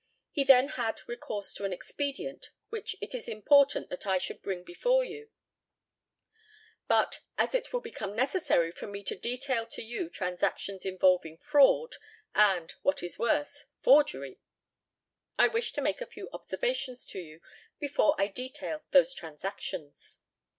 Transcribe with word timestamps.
He 0.31 0.43
then 0.43 0.69
had 0.69 1.07
recourse 1.07 1.53
to 1.53 1.63
an 1.63 1.71
expedient 1.71 2.49
which 2.69 2.95
it 3.01 3.13
is 3.13 3.27
important 3.27 3.91
that 3.91 4.07
I 4.07 4.17
should 4.17 4.41
bring 4.41 4.63
before 4.63 5.03
you; 5.03 5.29
but, 6.87 7.19
as 7.37 7.53
it 7.53 7.71
will 7.71 7.81
become 7.81 8.15
necessary 8.15 8.71
for 8.71 8.87
me 8.87 9.03
to 9.03 9.15
detail 9.15 9.67
to 9.67 9.83
you 9.83 10.09
transactions 10.09 10.87
involving 10.87 11.37
fraud, 11.37 11.97
and, 12.33 12.71
what 12.81 13.03
is 13.03 13.19
worse, 13.19 13.65
forgery, 13.79 14.39
I 15.37 15.47
wish 15.49 15.71
to 15.73 15.81
make 15.81 16.01
a 16.01 16.07
few 16.07 16.31
observations 16.33 17.05
to 17.05 17.19
you 17.19 17.39
before 17.77 18.15
I 18.17 18.25
detail 18.25 18.81
those 18.89 19.13
transactions. 19.13 20.17